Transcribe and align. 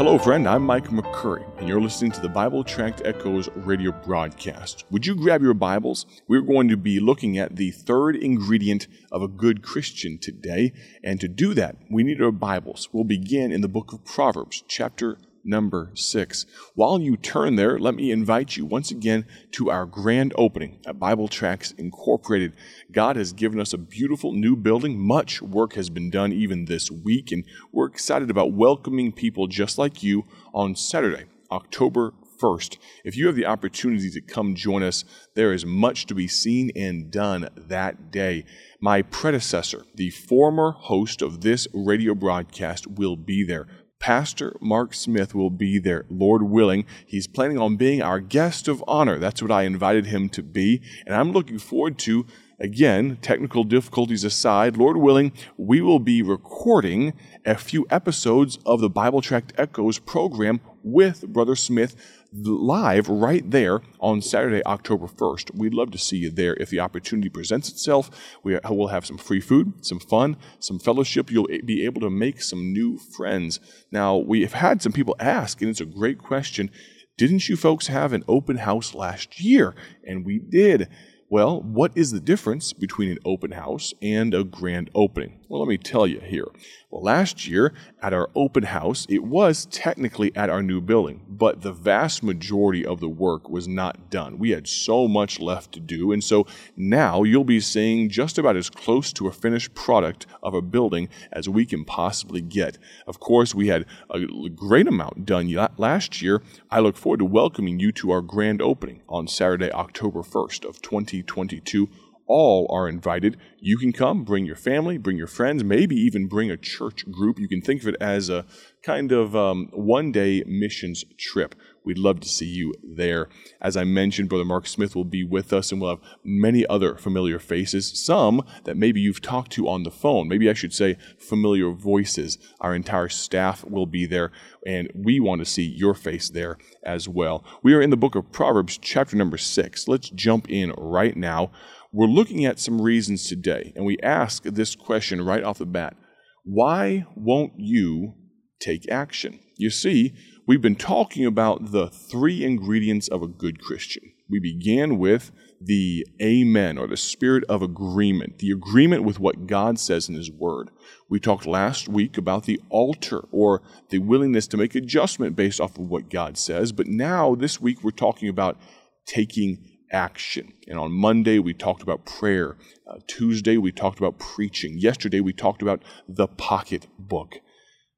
Hello, 0.00 0.16
friend. 0.16 0.48
I'm 0.48 0.62
Mike 0.62 0.88
McCurry, 0.88 1.44
and 1.58 1.68
you're 1.68 1.78
listening 1.78 2.10
to 2.12 2.22
the 2.22 2.28
Bible 2.30 2.64
Tract 2.64 3.02
Echoes 3.04 3.50
radio 3.54 3.92
broadcast. 3.92 4.86
Would 4.90 5.04
you 5.04 5.14
grab 5.14 5.42
your 5.42 5.52
Bibles? 5.52 6.06
We're 6.26 6.40
going 6.40 6.68
to 6.68 6.78
be 6.78 7.00
looking 7.00 7.36
at 7.36 7.56
the 7.56 7.70
third 7.70 8.16
ingredient 8.16 8.88
of 9.12 9.20
a 9.20 9.28
good 9.28 9.62
Christian 9.62 10.16
today, 10.16 10.72
and 11.04 11.20
to 11.20 11.28
do 11.28 11.52
that, 11.52 11.76
we 11.90 12.02
need 12.02 12.22
our 12.22 12.32
Bibles. 12.32 12.88
We'll 12.94 13.04
begin 13.04 13.52
in 13.52 13.60
the 13.60 13.68
book 13.68 13.92
of 13.92 14.02
Proverbs, 14.06 14.64
chapter 14.66 15.18
number 15.44 15.90
six. 15.94 16.46
While 16.74 17.00
you 17.00 17.16
turn 17.16 17.56
there, 17.56 17.78
let 17.78 17.94
me 17.94 18.10
invite 18.10 18.56
you 18.56 18.64
once 18.64 18.90
again 18.90 19.26
to 19.52 19.70
our 19.70 19.86
grand 19.86 20.32
opening 20.36 20.78
at 20.86 20.98
Bible 20.98 21.28
Tracts 21.28 21.72
Incorporated. 21.72 22.54
God 22.92 23.16
has 23.16 23.32
given 23.32 23.60
us 23.60 23.72
a 23.72 23.78
beautiful 23.78 24.32
new 24.32 24.56
building. 24.56 24.98
Much 24.98 25.42
work 25.42 25.74
has 25.74 25.90
been 25.90 26.10
done 26.10 26.32
even 26.32 26.64
this 26.64 26.90
week, 26.90 27.32
and 27.32 27.44
we're 27.72 27.86
excited 27.86 28.30
about 28.30 28.52
welcoming 28.52 29.12
people 29.12 29.46
just 29.46 29.78
like 29.78 30.02
you 30.02 30.24
on 30.52 30.74
Saturday, 30.74 31.24
October 31.50 32.12
1st. 32.40 32.78
If 33.04 33.16
you 33.16 33.26
have 33.26 33.36
the 33.36 33.46
opportunity 33.46 34.10
to 34.10 34.20
come 34.20 34.54
join 34.54 34.82
us, 34.82 35.04
there 35.34 35.52
is 35.52 35.66
much 35.66 36.06
to 36.06 36.14
be 36.14 36.26
seen 36.26 36.70
and 36.74 37.10
done 37.10 37.48
that 37.56 38.10
day. 38.10 38.44
My 38.80 39.02
predecessor, 39.02 39.84
the 39.94 40.10
former 40.10 40.72
host 40.72 41.22
of 41.22 41.42
this 41.42 41.68
radio 41.74 42.14
broadcast, 42.14 42.86
will 42.86 43.16
be 43.16 43.44
there. 43.44 43.68
Pastor 44.00 44.56
Mark 44.62 44.94
Smith 44.94 45.34
will 45.34 45.50
be 45.50 45.78
there, 45.78 46.06
Lord 46.08 46.42
willing. 46.44 46.86
He's 47.04 47.26
planning 47.26 47.58
on 47.58 47.76
being 47.76 48.00
our 48.00 48.18
guest 48.18 48.66
of 48.66 48.82
honor. 48.88 49.18
That's 49.18 49.42
what 49.42 49.52
I 49.52 49.64
invited 49.64 50.06
him 50.06 50.30
to 50.30 50.42
be. 50.42 50.80
And 51.06 51.14
I'm 51.14 51.32
looking 51.32 51.58
forward 51.58 51.98
to, 52.00 52.24
again, 52.58 53.18
technical 53.20 53.62
difficulties 53.62 54.24
aside, 54.24 54.78
Lord 54.78 54.96
willing, 54.96 55.32
we 55.58 55.82
will 55.82 55.98
be 55.98 56.22
recording 56.22 57.12
a 57.44 57.56
few 57.56 57.86
episodes 57.90 58.58
of 58.64 58.80
the 58.80 58.88
Bible 58.88 59.20
Tract 59.20 59.52
Echoes 59.58 59.98
program 59.98 60.62
with 60.82 61.28
Brother 61.28 61.54
Smith 61.54 62.19
live 62.32 63.08
right 63.08 63.48
there 63.50 63.80
on 63.98 64.22
Saturday, 64.22 64.64
October 64.64 65.06
1st. 65.06 65.54
We'd 65.54 65.74
love 65.74 65.90
to 65.90 65.98
see 65.98 66.16
you 66.16 66.30
there 66.30 66.54
if 66.54 66.70
the 66.70 66.80
opportunity 66.80 67.28
presents 67.28 67.68
itself. 67.68 68.10
We 68.44 68.58
will 68.68 68.88
have 68.88 69.06
some 69.06 69.18
free 69.18 69.40
food, 69.40 69.84
some 69.84 69.98
fun, 69.98 70.36
some 70.58 70.78
fellowship. 70.78 71.30
You'll 71.30 71.48
be 71.64 71.84
able 71.84 72.00
to 72.02 72.10
make 72.10 72.42
some 72.42 72.72
new 72.72 72.98
friends. 72.98 73.58
Now, 73.90 74.16
we 74.16 74.42
have 74.42 74.52
had 74.52 74.80
some 74.82 74.92
people 74.92 75.16
ask, 75.18 75.60
and 75.60 75.70
it's 75.70 75.80
a 75.80 75.86
great 75.86 76.18
question. 76.18 76.70
Didn't 77.18 77.48
you 77.48 77.56
folks 77.56 77.88
have 77.88 78.12
an 78.12 78.24
open 78.28 78.58
house 78.58 78.94
last 78.94 79.40
year? 79.40 79.74
And 80.04 80.24
we 80.24 80.38
did. 80.38 80.88
Well, 81.28 81.60
what 81.62 81.92
is 81.94 82.12
the 82.12 82.20
difference 82.20 82.72
between 82.72 83.10
an 83.10 83.18
open 83.24 83.52
house 83.52 83.92
and 84.00 84.34
a 84.34 84.44
grand 84.44 84.90
opening? 84.94 85.39
Well, 85.50 85.58
let 85.58 85.68
me 85.68 85.78
tell 85.78 86.06
you 86.06 86.20
here. 86.20 86.46
Well, 86.92 87.02
last 87.02 87.48
year 87.48 87.74
at 88.00 88.12
our 88.12 88.30
open 88.36 88.62
house, 88.62 89.04
it 89.08 89.24
was 89.24 89.66
technically 89.66 90.30
at 90.36 90.48
our 90.48 90.62
new 90.62 90.80
building, 90.80 91.22
but 91.28 91.62
the 91.62 91.72
vast 91.72 92.22
majority 92.22 92.86
of 92.86 93.00
the 93.00 93.08
work 93.08 93.50
was 93.50 93.66
not 93.66 94.10
done. 94.10 94.38
We 94.38 94.50
had 94.50 94.68
so 94.68 95.08
much 95.08 95.40
left 95.40 95.72
to 95.72 95.80
do, 95.80 96.12
and 96.12 96.22
so 96.22 96.46
now 96.76 97.24
you'll 97.24 97.42
be 97.42 97.58
seeing 97.58 98.08
just 98.08 98.38
about 98.38 98.54
as 98.54 98.70
close 98.70 99.12
to 99.14 99.26
a 99.26 99.32
finished 99.32 99.74
product 99.74 100.24
of 100.40 100.54
a 100.54 100.62
building 100.62 101.08
as 101.32 101.48
we 101.48 101.66
can 101.66 101.84
possibly 101.84 102.40
get. 102.40 102.78
Of 103.08 103.18
course, 103.18 103.52
we 103.52 103.66
had 103.66 103.86
a 104.08 104.20
great 104.50 104.86
amount 104.86 105.26
done 105.26 105.52
last 105.76 106.22
year. 106.22 106.42
I 106.70 106.78
look 106.78 106.96
forward 106.96 107.18
to 107.18 107.24
welcoming 107.24 107.80
you 107.80 107.90
to 107.90 108.12
our 108.12 108.22
grand 108.22 108.62
opening 108.62 109.02
on 109.08 109.26
Saturday, 109.26 109.72
October 109.72 110.20
1st 110.20 110.64
of 110.64 110.80
2022 110.80 111.88
all 112.30 112.68
are 112.70 112.88
invited. 112.88 113.36
You 113.58 113.76
can 113.76 113.92
come, 113.92 114.22
bring 114.24 114.46
your 114.46 114.56
family, 114.56 114.96
bring 114.98 115.16
your 115.16 115.26
friends, 115.26 115.64
maybe 115.64 115.96
even 115.96 116.28
bring 116.28 116.50
a 116.50 116.56
church 116.56 117.10
group. 117.10 117.40
You 117.40 117.48
can 117.48 117.60
think 117.60 117.82
of 117.82 117.88
it 117.88 117.96
as 118.00 118.30
a 118.30 118.46
kind 118.84 119.10
of 119.10 119.34
um, 119.34 119.68
one 119.72 120.12
day 120.12 120.44
missions 120.46 121.04
trip. 121.18 121.56
We'd 121.84 121.98
love 121.98 122.20
to 122.20 122.28
see 122.28 122.46
you 122.46 122.74
there. 122.82 123.28
As 123.60 123.76
I 123.76 123.84
mentioned, 123.84 124.28
Brother 124.28 124.44
Mark 124.44 124.66
Smith 124.66 124.94
will 124.94 125.04
be 125.04 125.24
with 125.24 125.52
us, 125.52 125.72
and 125.72 125.80
we'll 125.80 125.96
have 125.96 126.04
many 126.22 126.66
other 126.66 126.96
familiar 126.96 127.38
faces, 127.38 127.90
some 127.98 128.42
that 128.64 128.76
maybe 128.76 129.00
you've 129.00 129.22
talked 129.22 129.50
to 129.52 129.68
on 129.68 129.82
the 129.82 129.90
phone. 129.90 130.28
Maybe 130.28 130.48
I 130.48 130.52
should 130.52 130.74
say 130.74 130.96
familiar 131.18 131.72
voices. 131.72 132.38
Our 132.60 132.74
entire 132.74 133.08
staff 133.08 133.64
will 133.64 133.86
be 133.86 134.06
there, 134.06 134.30
and 134.66 134.90
we 134.94 135.20
want 135.20 135.40
to 135.40 135.46
see 135.46 135.64
your 135.64 135.94
face 135.94 136.28
there 136.28 136.58
as 136.84 137.08
well. 137.08 137.44
We 137.62 137.74
are 137.74 137.82
in 137.82 137.90
the 137.90 137.96
book 137.96 138.14
of 138.14 138.30
Proverbs, 138.30 138.78
chapter 138.78 139.16
number 139.16 139.38
six. 139.38 139.88
Let's 139.88 140.10
jump 140.10 140.50
in 140.50 140.72
right 140.76 141.16
now. 141.16 141.50
We're 141.92 142.06
looking 142.06 142.44
at 142.44 142.60
some 142.60 142.80
reasons 142.80 143.26
today, 143.26 143.72
and 143.74 143.84
we 143.84 143.98
ask 144.00 144.44
this 144.44 144.76
question 144.76 145.22
right 145.22 145.42
off 145.42 145.58
the 145.58 145.66
bat 145.66 145.96
Why 146.44 147.04
won't 147.16 147.54
you 147.56 148.14
take 148.60 148.88
action? 148.88 149.40
You 149.56 149.70
see, 149.70 150.14
we've 150.46 150.62
been 150.62 150.76
talking 150.76 151.26
about 151.26 151.72
the 151.72 151.88
three 151.88 152.44
ingredients 152.44 153.08
of 153.08 153.22
a 153.22 153.28
good 153.28 153.60
Christian. 153.60 154.04
We 154.30 154.38
began 154.38 154.98
with 154.98 155.32
the 155.60 156.06
amen 156.22 156.78
or 156.78 156.86
the 156.86 156.96
spirit 156.96 157.42
of 157.48 157.60
agreement, 157.60 158.38
the 158.38 158.52
agreement 158.52 159.02
with 159.02 159.18
what 159.18 159.48
God 159.48 159.80
says 159.80 160.08
in 160.08 160.14
His 160.14 160.30
Word. 160.30 160.70
We 161.08 161.18
talked 161.18 161.44
last 161.44 161.88
week 161.88 162.16
about 162.16 162.44
the 162.44 162.60
altar 162.70 163.24
or 163.32 163.62
the 163.88 163.98
willingness 163.98 164.46
to 164.48 164.56
make 164.56 164.76
adjustment 164.76 165.34
based 165.34 165.60
off 165.60 165.76
of 165.76 165.88
what 165.88 166.08
God 166.08 166.38
says, 166.38 166.70
but 166.70 166.86
now 166.86 167.34
this 167.34 167.60
week 167.60 167.82
we're 167.82 167.90
talking 167.90 168.28
about 168.28 168.60
taking 169.06 169.69
action. 169.90 170.52
And 170.66 170.78
on 170.78 170.92
Monday, 170.92 171.38
we 171.38 171.54
talked 171.54 171.82
about 171.82 172.04
prayer. 172.04 172.56
Uh, 172.86 172.98
Tuesday, 173.06 173.56
we 173.56 173.72
talked 173.72 173.98
about 173.98 174.18
preaching. 174.18 174.78
Yesterday, 174.78 175.20
we 175.20 175.32
talked 175.32 175.62
about 175.62 175.82
the 176.08 176.28
pocketbook. 176.28 177.36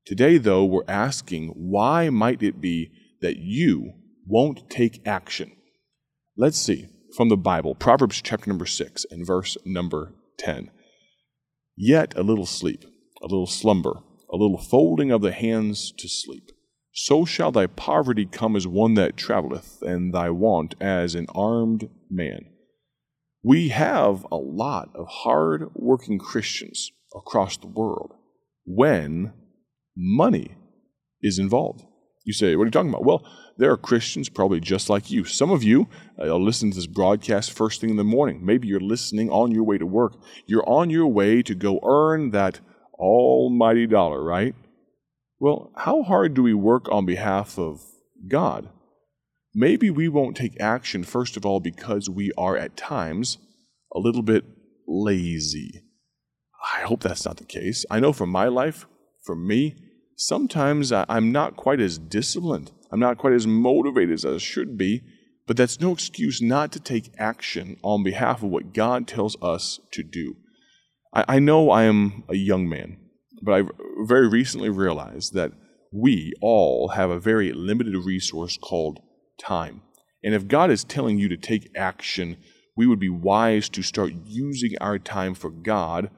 Today, 0.05 0.39
though, 0.39 0.65
we're 0.65 0.83
asking 0.89 1.49
why 1.49 2.11
might 2.11 2.43
it 2.43 2.61
be 2.61 2.91
that 3.21 3.37
you 3.37 3.93
won't 4.27 4.69
take 4.71 5.07
action? 5.07 5.53
Let's 6.37 6.59
see 6.59 6.89
from 7.17 7.29
the 7.29 7.37
Bible, 7.37 7.75
Proverbs 7.75 8.23
chapter 8.23 8.49
number 8.49 8.67
6 8.67 9.07
and 9.11 9.27
verse 9.27 9.57
number 9.65 10.15
10. 10.39 10.71
Yet 11.77 12.17
a 12.17 12.23
little 12.23 12.47
sleep, 12.47 12.85
a 13.23 13.27
little 13.27 13.47
slumber, 13.47 14.01
a 14.33 14.37
little 14.37 14.59
folding 14.59 15.11
of 15.11 15.21
the 15.21 15.33
hands 15.33 15.93
to 15.99 16.09
sleep 16.09 16.52
so 16.93 17.25
shall 17.25 17.51
thy 17.51 17.67
poverty 17.67 18.27
come 18.27 18.55
as 18.55 18.67
one 18.67 18.95
that 18.95 19.17
travelleth, 19.17 19.83
and 19.83 20.13
thy 20.13 20.31
want 20.31 20.75
as 20.81 21.15
an 21.15 21.27
armed 21.35 21.89
man. 22.11 22.47
We 23.43 23.71
have 23.71 24.27
a 24.31 24.37
lot 24.37 24.91
of 24.95 25.07
hard 25.09 25.71
working 25.75 26.19
Christians 26.19 26.93
across 27.15 27.57
the 27.57 27.67
world 27.67 28.13
when 28.65 29.33
money 29.97 30.55
is 31.21 31.39
involved. 31.39 31.85
You 32.25 32.33
say, 32.33 32.55
What 32.55 32.65
are 32.65 32.67
you 32.67 32.71
talking 32.71 32.91
about? 32.91 33.05
Well, 33.05 33.27
there 33.59 33.73
are 33.73 33.77
Christians 33.77 34.29
probably 34.29 34.61
just 34.61 34.89
like 34.89 35.11
you. 35.11 35.25
Some 35.25 35.51
of 35.51 35.63
you 35.63 35.89
uh, 36.19 36.35
listen 36.37 36.71
to 36.71 36.77
this 36.77 36.87
broadcast 36.87 37.53
first 37.53 37.81
thing 37.81 37.91
in 37.91 37.97
the 37.97 38.05
morning. 38.05 38.45
Maybe 38.45 38.69
you're 38.69 38.81
listening 38.81 39.29
on 39.31 39.51
your 39.51 39.65
way 39.65 39.79
to 39.79 39.87
work. 39.87 40.15
You're 40.47 40.69
on 40.69 40.91
your 40.91 41.09
way 41.09 41.43
to 41.43 41.55
go 41.55 41.81
earn 41.85 42.31
that 42.31 42.61
almighty 42.95 43.87
dollar, 43.87 44.23
right? 44.23 44.55
Well, 45.43 45.73
how 45.75 46.05
hard 46.05 46.35
do 46.35 46.43
we 46.45 46.55
work 46.55 46.89
on 46.93 47.05
behalf 47.05 47.59
of 47.59 47.83
God? 48.29 48.69
Maybe 49.53 49.91
we 49.91 50.07
won't 50.07 50.37
take 50.37 50.61
action, 50.61 51.03
first 51.03 51.37
of 51.37 51.45
all, 51.45 51.59
because 51.59 52.09
we 52.09 52.31
are 52.39 52.57
at 52.57 52.77
times 52.77 53.39
a 53.93 53.99
little 53.99 54.23
bit 54.23 54.45
lazy. 54.87 55.83
I 56.77 56.83
hope 56.83 57.01
that's 57.03 57.25
not 57.25 57.39
the 57.39 57.45
case. 57.45 57.85
I 57.91 57.99
know 57.99 58.13
from 58.13 58.31
my 58.31 58.47
life, 58.47 58.87
for 59.25 59.35
me, 59.35 59.75
sometimes 60.17 60.93
I'm 60.93 61.33
not 61.33 61.57
quite 61.57 61.81
as 61.81 61.99
disciplined. 61.99 62.71
I'm 62.93 63.01
not 63.01 63.19
quite 63.19 63.33
as 63.33 63.45
motivated 63.45 64.15
as 64.15 64.25
I 64.25 64.39
should 64.39 64.79
be, 64.79 65.03
but 65.49 65.57
that's 65.57 65.81
no 65.81 65.91
excuse 65.91 66.41
not 66.41 66.71
to 66.71 66.79
take 66.79 67.11
action 67.19 67.79
on 67.83 68.05
behalf 68.05 68.45
of 68.45 68.51
what 68.51 68.73
God 68.73 69.09
tells 69.09 69.37
us 69.43 69.81
to 69.91 70.05
do. 70.05 70.37
I, 71.13 71.25
I 71.27 71.39
know 71.41 71.69
I 71.69 71.83
am 71.83 72.23
a 72.29 72.37
young 72.37 72.69
man, 72.69 73.02
but 73.43 73.53
I 73.53 73.63
very 74.07 74.29
recently 74.29 74.71
realized 74.71 75.35
that 75.35 75.53
we 75.93 76.33
all 76.41 76.89
have 76.89 77.11
a 77.11 77.21
very 77.21 77.53
limited 77.53 77.95
resource 77.97 78.57
called 78.57 79.01
time. 79.39 79.83
And 80.25 80.35
if 80.35 80.49
God 80.49 80.71
is 80.71 80.85
telling 80.85 81.19
you 81.19 81.29
to 81.29 81.37
take 81.37 81.71
action, 81.77 82.37
we 82.77 82.87
would 82.87 83.01
be 83.01 83.09
wise 83.09 83.69
to 83.71 83.83
start 83.83 84.13
using 84.25 84.73
our 84.81 84.99
time 84.99 85.35
for 85.35 85.51
God 85.51 86.11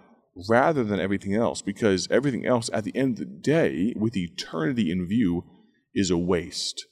rather 0.48 0.84
than 0.84 1.00
everything 1.00 1.34
else, 1.34 1.62
because 1.62 2.08
everything 2.10 2.44
else 2.44 2.68
at 2.72 2.84
the 2.84 2.94
end 2.96 3.14
of 3.14 3.18
the 3.18 3.24
day, 3.24 3.94
with 3.96 4.16
eternity 4.16 4.90
in 4.90 5.06
view, 5.06 5.44
is 5.94 6.10
a 6.10 6.18
waste. 6.18 6.86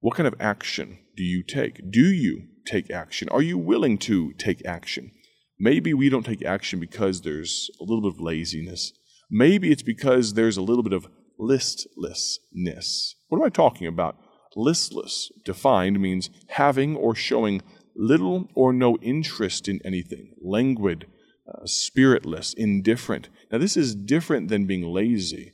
What 0.00 0.16
kind 0.16 0.26
of 0.26 0.34
action 0.38 0.98
do 1.16 1.22
you 1.22 1.42
take? 1.42 1.90
Do 1.90 2.04
you 2.04 2.48
take 2.66 2.90
action? 2.90 3.28
Are 3.30 3.42
you 3.42 3.58
willing 3.58 3.98
to 3.98 4.32
take 4.34 4.64
action? 4.66 5.12
Maybe 5.58 5.94
we 5.94 6.08
don't 6.08 6.26
take 6.26 6.44
action 6.44 6.78
because 6.78 7.22
there's 7.22 7.70
a 7.80 7.84
little 7.84 8.02
bit 8.02 8.16
of 8.16 8.20
laziness 8.20 8.92
Maybe 9.30 9.70
it's 9.70 9.82
because 9.82 10.34
there's 10.34 10.56
a 10.56 10.62
little 10.62 10.82
bit 10.82 10.92
of 10.92 11.08
listlessness. 11.38 13.16
What 13.28 13.38
am 13.38 13.44
I 13.44 13.48
talking 13.48 13.86
about? 13.86 14.16
Listless, 14.56 15.32
defined, 15.44 16.00
means 16.00 16.30
having 16.48 16.96
or 16.96 17.14
showing 17.14 17.62
little 17.96 18.48
or 18.54 18.72
no 18.72 18.96
interest 18.98 19.68
in 19.68 19.80
anything, 19.84 20.34
languid, 20.40 21.06
uh, 21.48 21.66
spiritless, 21.66 22.54
indifferent. 22.54 23.28
Now, 23.50 23.58
this 23.58 23.76
is 23.76 23.94
different 23.94 24.48
than 24.48 24.66
being 24.66 24.82
lazy. 24.82 25.52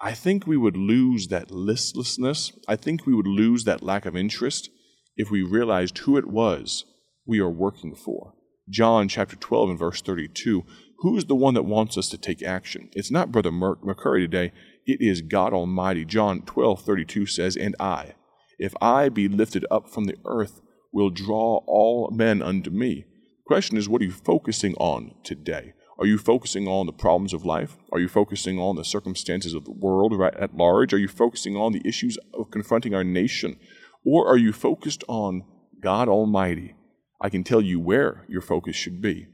I 0.00 0.12
think 0.12 0.46
we 0.46 0.56
would 0.56 0.76
lose 0.76 1.28
that 1.28 1.50
listlessness. 1.50 2.52
I 2.66 2.76
think 2.76 3.06
we 3.06 3.14
would 3.14 3.26
lose 3.26 3.64
that 3.64 3.82
lack 3.82 4.06
of 4.06 4.16
interest 4.16 4.70
if 5.16 5.30
we 5.30 5.42
realized 5.42 5.98
who 5.98 6.16
it 6.16 6.26
was 6.26 6.84
we 7.26 7.38
are 7.38 7.50
working 7.50 7.94
for. 7.94 8.34
John 8.70 9.08
chapter 9.08 9.36
12 9.36 9.70
and 9.70 9.78
verse 9.78 10.00
32 10.00 10.64
Who 11.00 11.16
is 11.16 11.24
the 11.24 11.34
one 11.34 11.54
that 11.54 11.64
wants 11.64 11.98
us 11.98 12.08
to 12.10 12.18
take 12.18 12.42
action? 12.42 12.88
It's 12.94 13.10
not 13.10 13.32
Brother 13.32 13.50
McCurry 13.50 14.20
today, 14.20 14.52
it 14.86 15.00
is 15.00 15.22
God 15.22 15.52
Almighty. 15.52 16.04
John 16.04 16.42
12 16.42 16.82
32 16.82 17.26
says, 17.26 17.56
And 17.56 17.74
I, 17.80 18.14
if 18.58 18.74
I 18.80 19.08
be 19.08 19.28
lifted 19.28 19.66
up 19.70 19.90
from 19.90 20.04
the 20.04 20.16
earth, 20.24 20.60
will 20.92 21.10
draw 21.10 21.62
all 21.66 22.10
men 22.12 22.42
unto 22.42 22.70
me. 22.70 23.04
Question 23.46 23.76
is, 23.76 23.88
what 23.88 24.02
are 24.02 24.04
you 24.04 24.12
focusing 24.12 24.74
on 24.74 25.14
today? 25.24 25.72
Are 25.98 26.06
you 26.06 26.18
focusing 26.18 26.66
on 26.66 26.86
the 26.86 26.92
problems 26.92 27.34
of 27.34 27.44
life? 27.44 27.76
Are 27.92 27.98
you 27.98 28.08
focusing 28.08 28.58
on 28.58 28.76
the 28.76 28.84
circumstances 28.84 29.54
of 29.54 29.64
the 29.64 29.72
world 29.72 30.16
right 30.16 30.34
at 30.36 30.56
large? 30.56 30.94
Are 30.94 30.98
you 30.98 31.08
focusing 31.08 31.56
on 31.56 31.72
the 31.72 31.82
issues 31.84 32.16
of 32.32 32.50
confronting 32.50 32.94
our 32.94 33.04
nation? 33.04 33.58
Or 34.04 34.26
are 34.26 34.38
you 34.38 34.52
focused 34.52 35.04
on 35.08 35.44
God 35.80 36.08
Almighty? 36.08 36.74
I 37.20 37.28
can 37.28 37.44
tell 37.44 37.60
you 37.60 37.78
where 37.80 38.24
your 38.28 38.40
focus 38.40 38.76
should 38.76 39.00
be. 39.00 39.26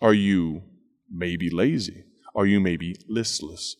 Are 0.00 0.14
you 0.14 0.62
maybe 1.10 1.50
lazy? 1.50 2.04
Are 2.34 2.46
you 2.46 2.60
maybe 2.60 2.96
listless? 3.08 3.76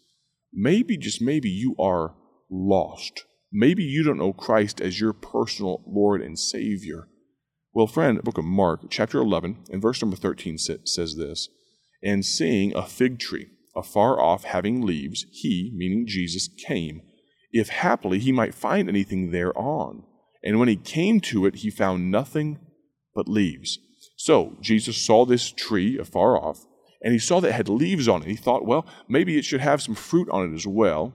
Maybe, 0.52 0.96
just 0.96 1.20
maybe, 1.20 1.48
you 1.48 1.74
are 1.78 2.14
lost. 2.50 3.24
Maybe 3.52 3.82
you 3.82 4.02
don't 4.02 4.18
know 4.18 4.32
Christ 4.32 4.80
as 4.80 5.00
your 5.00 5.12
personal 5.12 5.82
Lord 5.86 6.20
and 6.20 6.38
Savior. 6.38 7.08
Well, 7.72 7.86
friend, 7.86 8.22
book 8.22 8.38
of 8.38 8.44
Mark, 8.44 8.86
chapter 8.90 9.18
11, 9.18 9.64
and 9.70 9.82
verse 9.82 10.00
number 10.00 10.16
13 10.16 10.58
says 10.58 11.16
this 11.16 11.48
and 12.02 12.24
seeing 12.24 12.74
a 12.74 12.86
fig 12.86 13.18
tree 13.18 13.48
afar 13.74 14.20
off 14.20 14.44
having 14.44 14.82
leaves, 14.82 15.26
he, 15.30 15.72
meaning 15.74 16.06
Jesus, 16.06 16.48
came, 16.48 17.02
if 17.52 17.68
haply 17.68 18.18
he 18.18 18.32
might 18.32 18.54
find 18.54 18.88
anything 18.88 19.30
thereon. 19.30 20.04
And 20.42 20.58
when 20.58 20.68
he 20.68 20.76
came 20.76 21.20
to 21.20 21.46
it, 21.46 21.56
he 21.56 21.70
found 21.70 22.10
nothing 22.10 22.58
but 23.18 23.28
leaves. 23.28 23.78
So 24.16 24.56
Jesus 24.60 24.96
saw 24.96 25.26
this 25.26 25.50
tree 25.50 25.98
afar 25.98 26.38
off, 26.38 26.64
and 27.02 27.12
he 27.12 27.18
saw 27.18 27.40
that 27.40 27.48
it 27.48 27.54
had 27.54 27.68
leaves 27.68 28.08
on 28.08 28.22
it. 28.22 28.28
He 28.28 28.36
thought, 28.36 28.64
well, 28.64 28.86
maybe 29.08 29.36
it 29.36 29.44
should 29.44 29.60
have 29.60 29.82
some 29.82 29.94
fruit 29.94 30.28
on 30.30 30.50
it 30.50 30.54
as 30.54 30.66
well. 30.66 31.12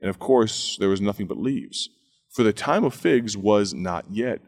And 0.00 0.08
of 0.08 0.18
course, 0.18 0.76
there 0.78 0.88
was 0.88 1.00
nothing 1.00 1.26
but 1.26 1.38
leaves. 1.38 1.88
For 2.32 2.42
the 2.42 2.52
time 2.52 2.84
of 2.84 2.94
figs 2.94 3.36
was 3.36 3.74
not 3.74 4.04
yet. 4.10 4.40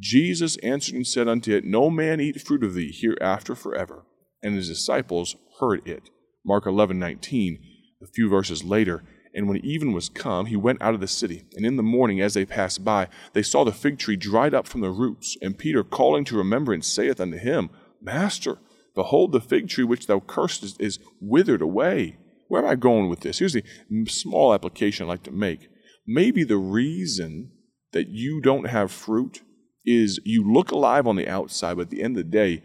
Jesus 0.00 0.56
answered 0.58 0.94
and 0.94 1.06
said 1.06 1.28
unto 1.28 1.54
it, 1.54 1.64
No 1.64 1.88
man 1.88 2.20
eat 2.20 2.42
fruit 2.42 2.64
of 2.64 2.74
thee 2.74 2.92
hereafter 2.92 3.54
forever 3.54 4.04
and 4.42 4.54
his 4.54 4.68
disciples 4.68 5.36
heard 5.58 5.86
it. 5.86 6.10
Mark 6.44 6.66
11, 6.66 6.98
19, 6.98 7.58
a 8.02 8.06
few 8.06 8.28
verses 8.28 8.64
later. 8.64 9.02
And 9.34 9.48
when 9.48 9.64
even 9.64 9.92
was 9.92 10.08
come, 10.08 10.46
he 10.46 10.56
went 10.56 10.82
out 10.82 10.94
of 10.94 11.00
the 11.00 11.06
city. 11.06 11.44
And 11.54 11.64
in 11.64 11.76
the 11.76 11.82
morning, 11.82 12.20
as 12.20 12.34
they 12.34 12.44
passed 12.44 12.84
by, 12.84 13.08
they 13.32 13.42
saw 13.42 13.64
the 13.64 13.72
fig 13.72 13.98
tree 13.98 14.16
dried 14.16 14.54
up 14.54 14.66
from 14.66 14.80
the 14.80 14.90
roots. 14.90 15.36
And 15.40 15.56
Peter, 15.56 15.84
calling 15.84 16.24
to 16.26 16.36
remembrance, 16.36 16.86
saith 16.86 17.20
unto 17.20 17.38
him, 17.38 17.70
Master, 18.02 18.58
behold, 18.94 19.32
the 19.32 19.40
fig 19.40 19.68
tree 19.68 19.84
which 19.84 20.06
thou 20.06 20.20
cursedest 20.20 20.80
is 20.80 20.98
withered 21.20 21.62
away. 21.62 22.18
Where 22.48 22.64
am 22.64 22.68
I 22.68 22.74
going 22.74 23.08
with 23.08 23.20
this? 23.20 23.38
Here's 23.38 23.52
the 23.52 23.64
small 24.06 24.52
application 24.52 25.04
I'd 25.04 25.10
like 25.10 25.22
to 25.24 25.30
make. 25.30 25.68
Maybe 26.06 26.42
the 26.42 26.56
reason 26.56 27.52
that 27.92 28.08
you 28.08 28.40
don't 28.40 28.68
have 28.68 28.90
fruit 28.90 29.42
is 29.84 30.20
you 30.24 30.50
look 30.52 30.72
alive 30.72 31.06
on 31.06 31.16
the 31.16 31.28
outside, 31.28 31.76
but 31.76 31.82
at 31.82 31.90
the 31.90 32.02
end 32.02 32.16
of 32.16 32.24
the 32.24 32.30
day, 32.30 32.62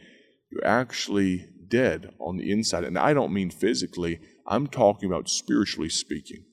you're 0.52 0.66
actually 0.66 1.48
dead 1.68 2.14
on 2.20 2.38
the 2.38 2.52
inside. 2.52 2.84
And 2.84 2.98
I 2.98 3.14
don't 3.14 3.34
mean 3.34 3.50
physically, 3.50 4.20
I'm 4.48 4.68
talking 4.68 5.08
about 5.08 5.30
spiritually 5.30 5.90
speaking. 5.90 6.46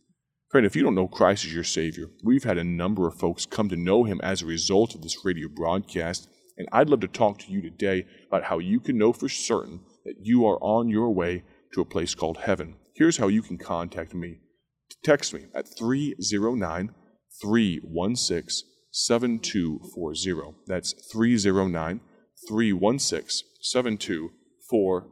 Friend, 0.52 0.66
if 0.66 0.76
you 0.76 0.82
don't 0.82 0.94
know 0.94 1.08
Christ 1.08 1.46
as 1.46 1.54
your 1.54 1.64
Savior, 1.64 2.10
we've 2.22 2.44
had 2.44 2.58
a 2.58 2.64
number 2.64 3.08
of 3.08 3.14
folks 3.14 3.46
come 3.46 3.70
to 3.70 3.76
know 3.76 4.04
Him 4.04 4.20
as 4.22 4.43
a 4.43 4.46
result 4.46 4.94
of 4.94 5.00
this 5.00 5.25
radio 5.25 5.49
broadcast. 5.49 6.28
And 6.58 6.69
I'd 6.70 6.90
love 6.90 7.00
to 7.00 7.08
talk 7.08 7.38
to 7.38 7.50
you 7.50 7.62
today 7.62 8.04
about 8.28 8.44
how 8.44 8.58
you 8.58 8.78
can 8.78 8.99
know 8.99 9.14
for 9.14 9.31
certain 9.31 9.81
that 10.04 10.16
you 10.20 10.46
are 10.46 10.62
on 10.62 10.90
your 10.90 11.08
way 11.08 11.44
to 11.72 11.81
a 11.81 11.87
place 11.87 12.14
called 12.14 12.37
heaven. 12.37 12.76
Here's 12.94 13.16
how 13.16 13.28
you 13.28 13.40
can 13.40 13.56
contact 13.56 14.12
me. 14.12 14.40
Text 15.02 15.32
me 15.32 15.46
at 15.54 15.66
309 15.78 16.90
316 17.40 18.69
7240. 18.90 20.58
That's 20.66 20.93
309 21.10 22.00
316 22.46 23.49
7240. 23.62 24.42
40. 24.73 25.07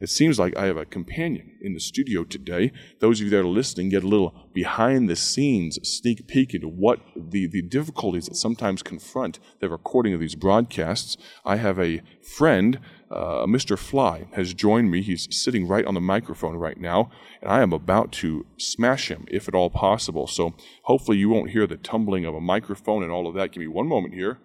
It 0.00 0.10
seems 0.10 0.38
like 0.38 0.56
I 0.56 0.66
have 0.66 0.76
a 0.76 0.84
companion 0.84 1.58
in 1.62 1.72
the 1.72 1.80
studio 1.80 2.24
today. 2.24 2.72
Those 3.00 3.20
of 3.20 3.24
you 3.24 3.30
that 3.30 3.40
are 3.40 3.46
listening 3.46 3.88
get 3.88 4.04
a 4.04 4.08
little 4.08 4.34
behind 4.52 5.08
the 5.08 5.16
scenes 5.16 5.78
sneak 5.82 6.26
peek 6.26 6.54
into 6.54 6.68
what 6.68 7.00
the, 7.16 7.46
the 7.46 7.62
difficulties 7.62 8.26
that 8.26 8.36
sometimes 8.36 8.82
confront 8.82 9.38
the 9.60 9.68
recording 9.70 10.12
of 10.12 10.20
these 10.20 10.34
broadcasts. 10.34 11.16
I 11.44 11.56
have 11.56 11.78
a 11.78 12.02
friend, 12.22 12.80
uh, 13.10 13.46
Mr. 13.46 13.78
Fly, 13.78 14.28
has 14.32 14.52
joined 14.52 14.90
me. 14.90 15.00
He's 15.00 15.26
sitting 15.30 15.66
right 15.66 15.86
on 15.86 15.94
the 15.94 16.00
microphone 16.02 16.56
right 16.56 16.78
now, 16.78 17.10
and 17.40 17.50
I 17.50 17.62
am 17.62 17.72
about 17.72 18.12
to 18.12 18.46
smash 18.58 19.10
him 19.10 19.24
if 19.28 19.48
at 19.48 19.54
all 19.54 19.70
possible. 19.70 20.26
So 20.26 20.54
hopefully 20.84 21.16
you 21.16 21.30
won't 21.30 21.50
hear 21.50 21.66
the 21.66 21.78
tumbling 21.78 22.26
of 22.26 22.34
a 22.34 22.40
microphone 22.42 23.02
and 23.02 23.12
all 23.12 23.26
of 23.26 23.34
that. 23.36 23.52
Give 23.52 23.60
me 23.60 23.68
one 23.68 23.88
moment 23.88 24.14
here. 24.14 24.38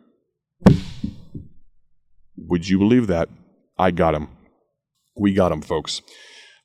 Would 2.38 2.68
you 2.68 2.78
believe 2.78 3.08
that? 3.08 3.30
I 3.78 3.92
got 3.92 4.16
him. 4.16 4.30
We 5.18 5.34
got 5.34 5.52
him, 5.52 5.62
folks. 5.62 6.02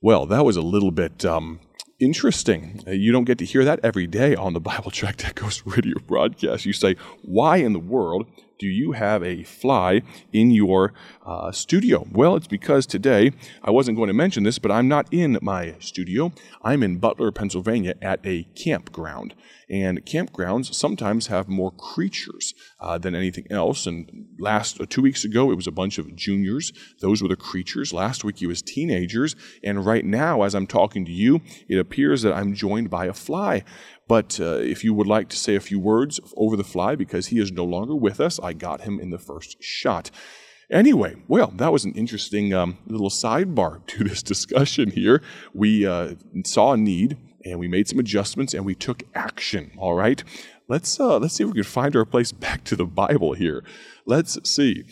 Well, 0.00 0.26
that 0.26 0.44
was 0.44 0.56
a 0.56 0.62
little 0.62 0.90
bit 0.90 1.24
um, 1.24 1.60
interesting. 2.00 2.82
Uh, 2.86 2.92
you 2.92 3.12
don't 3.12 3.24
get 3.24 3.38
to 3.38 3.44
hear 3.44 3.64
that 3.64 3.80
every 3.82 4.06
day 4.06 4.34
on 4.34 4.54
the 4.54 4.60
Bible 4.60 4.90
Tract 4.90 5.24
Echoes 5.24 5.62
radio 5.66 5.98
broadcast. 6.06 6.66
You 6.66 6.72
say, 6.72 6.96
why 7.22 7.58
in 7.58 7.72
the 7.72 7.78
world 7.78 8.26
do 8.60 8.68
you 8.68 8.92
have 8.92 9.24
a 9.24 9.42
fly 9.42 10.02
in 10.32 10.50
your 10.50 10.92
uh, 11.26 11.50
studio? 11.50 12.06
Well, 12.12 12.36
it's 12.36 12.46
because 12.46 12.86
today, 12.86 13.32
I 13.64 13.70
wasn't 13.70 13.96
going 13.96 14.08
to 14.08 14.14
mention 14.14 14.44
this, 14.44 14.58
but 14.58 14.70
I'm 14.70 14.86
not 14.86 15.08
in 15.10 15.38
my 15.42 15.74
studio. 15.80 16.32
I'm 16.62 16.82
in 16.82 16.98
Butler, 16.98 17.32
Pennsylvania 17.32 17.94
at 18.02 18.20
a 18.24 18.44
campground. 18.54 19.34
And 19.70 20.04
campgrounds 20.04 20.74
sometimes 20.74 21.28
have 21.28 21.48
more 21.48 21.70
creatures 21.70 22.54
uh, 22.80 22.98
than 22.98 23.14
anything 23.14 23.46
else. 23.50 23.86
And 23.86 24.26
last 24.38 24.80
uh, 24.80 24.86
two 24.88 25.00
weeks 25.00 25.24
ago, 25.24 25.50
it 25.50 25.54
was 25.54 25.68
a 25.68 25.72
bunch 25.72 25.96
of 25.96 26.14
juniors. 26.16 26.72
Those 27.00 27.22
were 27.22 27.28
the 27.28 27.36
creatures. 27.36 27.92
Last 27.92 28.24
week, 28.24 28.42
it 28.42 28.48
was 28.48 28.62
teenagers. 28.62 29.36
And 29.62 29.86
right 29.86 30.04
now, 30.04 30.42
as 30.42 30.54
I'm 30.54 30.66
talking 30.66 31.04
to 31.06 31.12
you, 31.12 31.40
it 31.68 31.78
appears 31.78 32.22
that 32.22 32.34
I'm 32.34 32.52
joined 32.52 32.90
by 32.90 33.06
a 33.06 33.14
fly. 33.14 33.64
But 34.10 34.40
uh, 34.40 34.56
if 34.56 34.82
you 34.82 34.92
would 34.92 35.06
like 35.06 35.28
to 35.28 35.36
say 35.36 35.54
a 35.54 35.60
few 35.60 35.78
words 35.78 36.18
over 36.36 36.56
the 36.56 36.64
fly, 36.64 36.96
because 36.96 37.28
he 37.28 37.38
is 37.38 37.52
no 37.52 37.64
longer 37.64 37.94
with 37.94 38.18
us, 38.18 38.40
I 38.40 38.54
got 38.54 38.80
him 38.80 38.98
in 38.98 39.10
the 39.10 39.20
first 39.20 39.62
shot. 39.62 40.10
Anyway, 40.68 41.14
well, 41.28 41.52
that 41.54 41.70
was 41.72 41.84
an 41.84 41.92
interesting 41.92 42.52
um, 42.52 42.78
little 42.88 43.08
sidebar 43.08 43.86
to 43.92 44.02
this 44.02 44.24
discussion 44.24 44.90
here. 44.90 45.22
We 45.54 45.86
uh, 45.86 46.16
saw 46.44 46.72
a 46.72 46.76
need 46.76 47.18
and 47.44 47.60
we 47.60 47.68
made 47.68 47.86
some 47.86 48.00
adjustments 48.00 48.52
and 48.52 48.64
we 48.64 48.74
took 48.74 49.04
action. 49.14 49.70
All 49.78 49.94
right, 49.94 50.24
let's 50.66 50.98
uh, 50.98 51.20
let's 51.20 51.34
see 51.34 51.44
if 51.44 51.50
we 51.50 51.54
can 51.54 51.62
find 51.62 51.94
our 51.94 52.04
place 52.04 52.32
back 52.46 52.64
to 52.64 52.74
the 52.74 52.86
Bible 52.86 53.34
here. 53.34 53.62
Let's 54.06 54.36
see. 54.50 54.86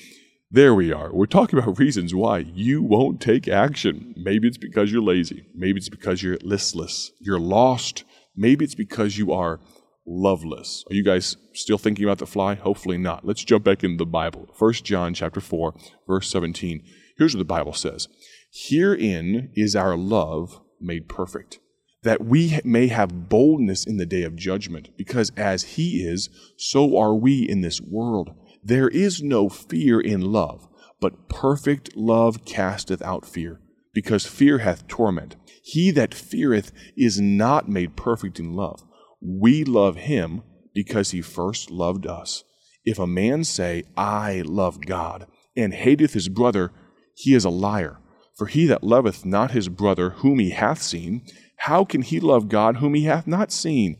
There 0.49 0.77
we 0.77 0.93
are. 0.93 1.13
We're 1.13 1.27
talking 1.27 1.59
about 1.59 1.81
reasons 1.81 2.15
why 2.15 2.39
you 2.39 2.85
won't 2.85 3.21
take 3.21 3.49
action. 3.49 4.15
Maybe 4.17 4.47
it's 4.47 4.59
because 4.59 4.93
you're 4.93 5.03
lazy. 5.03 5.45
Maybe 5.57 5.79
it's 5.79 5.89
because 5.89 6.23
you're 6.23 6.39
listless. 6.45 7.11
You're 7.19 7.41
lost. 7.41 8.05
Maybe 8.40 8.64
it's 8.64 8.76
because 8.76 9.18
you 9.18 9.33
are 9.33 9.59
loveless. 10.07 10.85
Are 10.88 10.95
you 10.95 11.02
guys 11.02 11.37
still 11.54 11.76
thinking 11.76 12.04
about 12.04 12.18
the 12.18 12.26
fly? 12.26 12.54
Hopefully 12.54 12.97
not. 12.97 13.25
Let's 13.25 13.42
jump 13.42 13.64
back 13.64 13.83
into 13.83 13.97
the 13.97 14.07
Bible. 14.07 14.49
1 14.57 14.73
John 14.75 15.12
chapter 15.12 15.40
4, 15.40 15.75
verse 16.07 16.30
17. 16.30 16.80
Here's 17.16 17.35
what 17.35 17.40
the 17.40 17.45
Bible 17.45 17.73
says. 17.73 18.07
Herein 18.52 19.50
is 19.57 19.75
our 19.75 19.97
love 19.97 20.61
made 20.80 21.09
perfect, 21.09 21.59
that 22.04 22.25
we 22.25 22.61
may 22.64 22.87
have 22.87 23.28
boldness 23.28 23.85
in 23.85 23.97
the 23.97 24.07
day 24.07 24.23
of 24.23 24.37
judgment, 24.37 24.90
because 24.97 25.33
as 25.37 25.64
he 25.75 26.04
is, 26.04 26.30
so 26.57 26.97
are 26.97 27.14
we 27.14 27.42
in 27.42 27.62
this 27.62 27.80
world. 27.80 28.30
There 28.62 28.88
is 28.88 29.21
no 29.21 29.49
fear 29.49 30.00
in 30.00 30.21
love, 30.21 30.68
but 31.00 31.28
perfect 31.28 31.97
love 31.97 32.45
casteth 32.45 33.02
out 33.02 33.26
fear, 33.26 33.61
because 33.92 34.26
fear 34.26 34.59
hath 34.59 34.87
torment. 34.87 35.37
He 35.62 35.90
that 35.92 36.14
feareth 36.14 36.73
is 36.97 37.21
not 37.21 37.68
made 37.68 37.97
perfect 37.97 38.38
in 38.38 38.54
love. 38.54 38.85
We 39.21 39.64
love 39.64 39.97
him 39.97 40.42
because 40.75 41.11
he 41.11 41.21
first 41.21 41.71
loved 41.71 42.07
us. 42.07 42.45
If 42.85 42.99
a 42.99 43.07
man 43.07 43.45
say, 43.45 43.85
I 43.97 44.42
love 44.47 44.80
God, 44.80 45.26
and 45.57 45.75
hateth 45.75 46.14
his 46.14 46.28
brother, 46.28 46.73
he 47.14 47.35
is 47.35 47.45
a 47.45 47.50
liar. 47.50 47.99
For 48.37 48.47
he 48.47 48.66
that 48.66 48.85
loveth 48.85 49.26
not 49.26 49.50
his 49.50 49.68
brother 49.68 50.11
whom 50.11 50.38
he 50.38 50.50
hath 50.50 50.80
seen, 50.80 51.26
how 51.57 51.85
can 51.85 52.02
he 52.02 52.21
love 52.21 52.49
God 52.49 52.76
whom 52.76 52.95
he 52.95 53.04
hath 53.04 53.26
not 53.26 53.50
seen? 53.50 53.97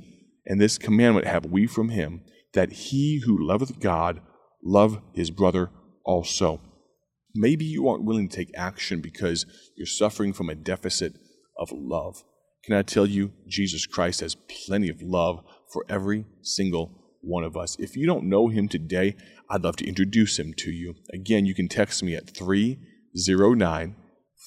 And 0.47 0.61
this 0.61 0.79
commandment 0.79 1.27
have 1.27 1.47
we 1.47 1.67
from 1.67 1.89
him, 1.89 2.23
that 2.55 2.71
he 2.73 3.23
who 3.27 3.37
loveth 3.37 3.81
God 3.81 4.21
love 4.63 5.01
his 5.13 5.31
brother 5.31 5.71
also. 6.05 6.61
Maybe 7.35 7.65
you 7.65 7.89
aren't 7.89 8.05
willing 8.05 8.29
to 8.29 8.37
take 8.37 8.51
action 8.57 9.01
because 9.01 9.45
you're 9.77 9.87
suffering 9.87 10.33
from 10.33 10.49
a 10.49 10.55
deficit 10.55 11.15
of 11.57 11.73
love. 11.73 12.23
Can 12.65 12.77
I 12.77 12.83
tell 12.83 13.07
you, 13.07 13.33
Jesus 13.47 13.87
Christ 13.87 14.21
has 14.21 14.37
plenty 14.67 14.89
of 14.89 15.03
love 15.03 15.45
for 15.73 15.85
every 15.89 16.27
single 16.43 16.99
one 17.21 17.45
of 17.45 17.57
us. 17.57 17.77
If 17.79 17.97
you 17.97 18.07
don't 18.07 18.29
know 18.29 18.49
him 18.49 18.69
today, 18.69 19.17
I'd 19.51 19.65
love 19.65 19.77
to 19.77 19.87
introduce 19.87 20.39
him 20.39 20.55
to 20.59 20.71
you. 20.71 20.95
Again, 21.13 21.47
you 21.47 21.55
can 21.55 21.69
text 21.69 22.03
me 22.03 22.15
at 22.15 22.31
309 22.31 23.97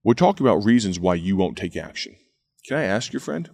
We're 0.04 0.14
talking 0.14 0.46
about 0.46 0.66
reasons 0.66 1.00
why 1.00 1.16
you 1.16 1.36
won't 1.36 1.58
take 1.58 1.76
action. 1.76 2.16
Can 2.68 2.78
I 2.78 2.84
ask 2.84 3.14
you, 3.14 3.20
friend? 3.20 3.50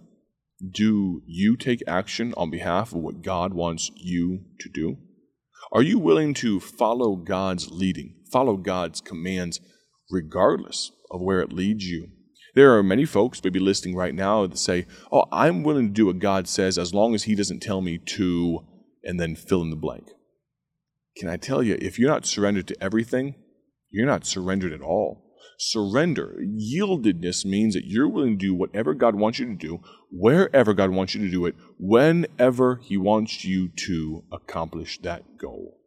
Do 0.70 1.22
you 1.26 1.56
take 1.56 1.82
action 1.86 2.32
on 2.36 2.50
behalf 2.50 2.92
of 2.92 3.00
what 3.00 3.22
God 3.22 3.52
wants 3.52 3.90
you 3.96 4.44
to 4.60 4.68
do? 4.72 4.96
Are 5.72 5.82
you 5.82 5.98
willing 5.98 6.32
to 6.34 6.60
follow 6.60 7.16
God's 7.16 7.70
leading, 7.70 8.14
follow 8.32 8.56
God's 8.56 9.00
commands, 9.00 9.60
regardless 10.10 10.92
of 11.10 11.20
where 11.20 11.40
it 11.40 11.52
leads 11.52 11.84
you? 11.84 12.08
There 12.56 12.74
are 12.74 12.82
many 12.82 13.04
folks, 13.04 13.44
maybe 13.44 13.60
listening 13.60 13.96
right 13.96 14.14
now, 14.14 14.46
that 14.46 14.58
say, 14.58 14.86
Oh, 15.12 15.26
I'm 15.30 15.62
willing 15.62 15.88
to 15.88 15.92
do 15.92 16.06
what 16.06 16.18
God 16.18 16.48
says 16.48 16.78
as 16.78 16.94
long 16.94 17.14
as 17.14 17.24
He 17.24 17.34
doesn't 17.34 17.60
tell 17.60 17.82
me 17.82 17.98
to, 17.98 18.64
and 19.04 19.20
then 19.20 19.36
fill 19.36 19.60
in 19.60 19.68
the 19.68 19.76
blank. 19.76 20.08
Can 21.18 21.28
I 21.28 21.36
tell 21.36 21.62
you, 21.62 21.76
if 21.78 21.98
you're 21.98 22.08
not 22.08 22.24
surrendered 22.24 22.66
to 22.68 22.82
everything, 22.82 23.34
you're 23.90 24.06
not 24.06 24.24
surrendered 24.24 24.72
at 24.72 24.80
all. 24.80 25.34
Surrender, 25.58 26.40
yieldedness 26.40 27.44
means 27.44 27.74
that 27.74 27.84
you're 27.84 28.08
willing 28.08 28.38
to 28.38 28.46
do 28.46 28.54
whatever 28.54 28.94
God 28.94 29.16
wants 29.16 29.38
you 29.38 29.44
to 29.44 29.54
do, 29.54 29.80
wherever 30.10 30.72
God 30.72 30.90
wants 30.90 31.14
you 31.14 31.22
to 31.26 31.30
do 31.30 31.44
it, 31.44 31.56
whenever 31.78 32.76
He 32.76 32.96
wants 32.96 33.44
you 33.44 33.68
to 33.68 34.24
accomplish 34.32 34.98
that 35.02 35.36
goal. 35.36 35.78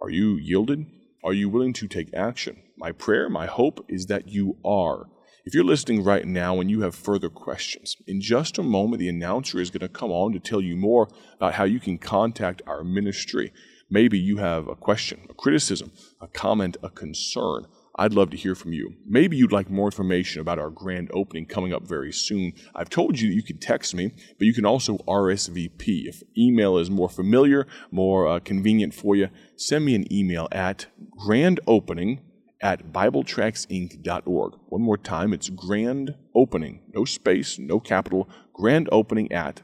Are 0.00 0.08
you 0.08 0.36
yielded? 0.36 0.86
Are 1.22 1.34
you 1.34 1.50
willing 1.50 1.74
to 1.74 1.86
take 1.86 2.14
action? 2.14 2.62
My 2.78 2.90
prayer, 2.90 3.28
my 3.28 3.44
hope 3.44 3.84
is 3.86 4.06
that 4.06 4.28
you 4.28 4.56
are. 4.64 5.08
If 5.48 5.54
you're 5.54 5.64
listening 5.64 6.04
right 6.04 6.26
now 6.26 6.60
and 6.60 6.70
you 6.70 6.82
have 6.82 6.94
further 6.94 7.30
questions, 7.30 7.96
in 8.06 8.20
just 8.20 8.58
a 8.58 8.62
moment, 8.62 9.00
the 9.00 9.08
announcer 9.08 9.58
is 9.58 9.70
going 9.70 9.80
to 9.80 9.88
come 9.88 10.10
on 10.10 10.34
to 10.34 10.38
tell 10.38 10.60
you 10.60 10.76
more 10.76 11.08
about 11.36 11.54
how 11.54 11.64
you 11.64 11.80
can 11.80 11.96
contact 11.96 12.60
our 12.66 12.84
ministry. 12.84 13.54
Maybe 13.88 14.18
you 14.18 14.36
have 14.36 14.68
a 14.68 14.76
question, 14.76 15.26
a 15.30 15.32
criticism, 15.32 15.90
a 16.20 16.28
comment, 16.28 16.76
a 16.82 16.90
concern. 16.90 17.64
I'd 17.96 18.12
love 18.12 18.28
to 18.32 18.36
hear 18.36 18.54
from 18.54 18.74
you. 18.74 18.92
Maybe 19.06 19.38
you'd 19.38 19.50
like 19.50 19.70
more 19.70 19.86
information 19.86 20.42
about 20.42 20.58
our 20.58 20.68
grand 20.68 21.10
opening 21.14 21.46
coming 21.46 21.72
up 21.72 21.88
very 21.88 22.12
soon. 22.12 22.52
I've 22.74 22.90
told 22.90 23.18
you 23.18 23.30
that 23.30 23.34
you 23.34 23.42
can 23.42 23.56
text 23.56 23.94
me, 23.94 24.08
but 24.38 24.44
you 24.44 24.52
can 24.52 24.66
also 24.66 24.98
RSVP. 25.08 26.06
If 26.08 26.22
email 26.36 26.76
is 26.76 26.90
more 26.90 27.08
familiar, 27.08 27.66
more 27.90 28.28
uh, 28.28 28.40
convenient 28.40 28.92
for 28.92 29.16
you, 29.16 29.30
send 29.56 29.86
me 29.86 29.94
an 29.94 30.12
email 30.12 30.46
at 30.52 30.88
grandopening 31.26 32.18
at 32.60 32.92
BibleTractsInc.org. 32.92 34.54
One 34.68 34.82
more 34.82 34.98
time, 34.98 35.32
it's 35.32 35.48
grand 35.48 36.14
opening, 36.34 36.82
no 36.94 37.04
space, 37.04 37.58
no 37.58 37.80
capital, 37.80 38.28
grand 38.52 38.88
opening 38.90 39.30
at 39.32 39.62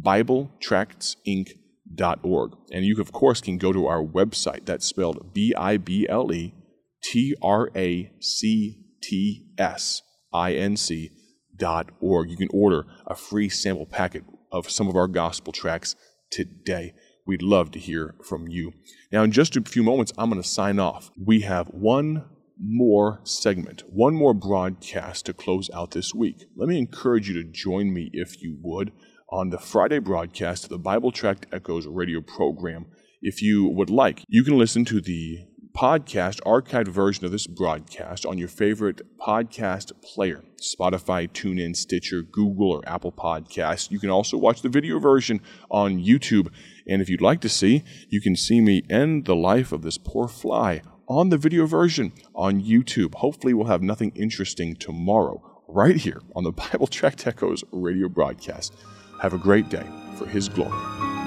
BibleTractsInc.org. 0.00 2.52
And 2.72 2.84
you, 2.84 3.00
of 3.00 3.12
course, 3.12 3.40
can 3.40 3.58
go 3.58 3.72
to 3.72 3.86
our 3.86 4.04
website. 4.04 4.66
That's 4.66 4.86
spelled 4.86 5.34
B 5.34 5.54
I 5.56 5.76
B 5.76 6.06
L 6.08 6.32
E 6.32 6.54
T 7.02 7.34
R 7.42 7.70
A 7.74 8.12
C 8.20 8.78
T 9.02 9.46
S 9.58 10.02
I 10.32 10.54
N 10.54 10.76
C 10.76 11.10
dot 11.56 11.90
org. 12.00 12.30
You 12.30 12.36
can 12.36 12.48
order 12.52 12.84
a 13.06 13.14
free 13.14 13.48
sample 13.48 13.86
packet 13.86 14.24
of 14.52 14.70
some 14.70 14.88
of 14.88 14.96
our 14.96 15.08
gospel 15.08 15.52
tracts 15.52 15.96
today. 16.30 16.94
We'd 17.26 17.42
love 17.42 17.72
to 17.72 17.78
hear 17.78 18.14
from 18.22 18.48
you. 18.48 18.72
Now, 19.10 19.24
in 19.24 19.32
just 19.32 19.56
a 19.56 19.62
few 19.62 19.82
moments, 19.82 20.12
I'm 20.16 20.30
going 20.30 20.40
to 20.40 20.48
sign 20.48 20.78
off. 20.78 21.10
We 21.20 21.40
have 21.40 21.66
one 21.68 22.24
more 22.58 23.20
segment, 23.24 23.82
one 23.88 24.14
more 24.14 24.34
broadcast 24.34 25.26
to 25.26 25.32
close 25.32 25.70
out 25.74 25.90
this 25.90 26.14
week. 26.14 26.46
Let 26.56 26.68
me 26.68 26.78
encourage 26.78 27.28
you 27.28 27.34
to 27.34 27.44
join 27.44 27.92
me, 27.92 28.10
if 28.12 28.42
you 28.42 28.56
would, 28.60 28.92
on 29.30 29.50
the 29.50 29.58
Friday 29.58 29.98
broadcast 29.98 30.64
of 30.64 30.70
the 30.70 30.78
Bible 30.78 31.12
Tract 31.12 31.46
Echoes 31.52 31.86
radio 31.86 32.20
program. 32.20 32.86
If 33.20 33.42
you 33.42 33.66
would 33.68 33.90
like, 33.90 34.22
you 34.28 34.44
can 34.44 34.56
listen 34.56 34.84
to 34.86 35.00
the 35.00 35.46
podcast, 35.76 36.40
archived 36.46 36.88
version 36.88 37.26
of 37.26 37.32
this 37.32 37.46
broadcast 37.46 38.24
on 38.24 38.38
your 38.38 38.48
favorite 38.48 39.02
podcast 39.18 39.92
player 40.02 40.42
Spotify, 40.58 41.28
TuneIn, 41.28 41.76
Stitcher, 41.76 42.22
Google, 42.22 42.70
or 42.70 42.88
Apple 42.88 43.12
Podcasts. 43.12 43.90
You 43.90 43.98
can 43.98 44.08
also 44.08 44.38
watch 44.38 44.62
the 44.62 44.70
video 44.70 44.98
version 44.98 45.42
on 45.70 46.02
YouTube. 46.02 46.48
And 46.88 47.02
if 47.02 47.10
you'd 47.10 47.20
like 47.20 47.42
to 47.42 47.50
see, 47.50 47.84
you 48.08 48.22
can 48.22 48.36
see 48.36 48.62
me 48.62 48.82
end 48.88 49.26
the 49.26 49.36
life 49.36 49.70
of 49.70 49.82
this 49.82 49.98
poor 49.98 50.28
fly 50.28 50.80
on 51.08 51.28
the 51.28 51.38
video 51.38 51.66
version 51.66 52.12
on 52.34 52.60
YouTube. 52.60 53.14
Hopefully, 53.16 53.54
we'll 53.54 53.66
have 53.66 53.82
nothing 53.82 54.12
interesting 54.14 54.74
tomorrow, 54.76 55.42
right 55.68 55.96
here 55.96 56.20
on 56.34 56.44
the 56.44 56.52
Bible 56.72 56.86
Tract 56.86 57.26
Echoes 57.26 57.64
radio 57.72 58.08
broadcast. 58.08 58.74
Have 59.20 59.32
a 59.32 59.38
great 59.38 59.68
day 59.68 59.86
for 60.16 60.26
His 60.26 60.48
glory. 60.48 60.70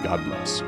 God 0.04 0.24
bless. 0.26 0.62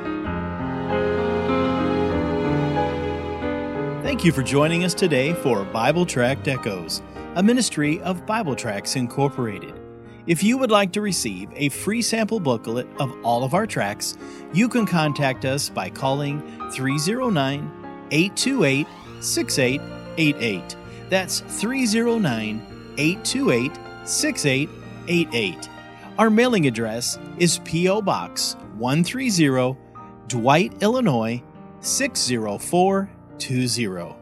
Thank 4.03 4.25
you 4.25 4.31
for 4.31 4.43
joining 4.43 4.83
us 4.83 4.93
today 4.93 5.33
for 5.33 5.63
Bible 5.65 6.05
Tract 6.05 6.47
Echoes, 6.47 7.01
a 7.35 7.43
ministry 7.43 8.01
of 8.01 8.25
Bible 8.25 8.55
Tracts 8.55 8.95
Incorporated. 8.95 9.73
If 10.27 10.43
you 10.43 10.57
would 10.57 10.69
like 10.69 10.91
to 10.93 11.01
receive 11.01 11.49
a 11.55 11.69
free 11.69 12.01
sample 12.01 12.39
booklet 12.39 12.87
of 12.99 13.13
all 13.23 13.43
of 13.43 13.53
our 13.53 13.65
tracts, 13.65 14.17
you 14.53 14.69
can 14.69 14.85
contact 14.85 15.45
us 15.45 15.69
by 15.69 15.89
calling 15.89 16.41
309 16.71 17.71
828 18.11 18.87
6888. 19.21 20.75
That's 21.09 21.41
309 21.41 22.93
828 22.97 23.71
6888. 24.05 25.69
Our 26.17 26.29
mailing 26.29 26.67
address 26.67 27.17
is 27.37 27.59
P.O. 27.59 28.01
Box 28.01 28.55
130, 28.77 29.77
Dwight, 30.27 30.73
Illinois 30.81 31.41
60420. 31.81 34.15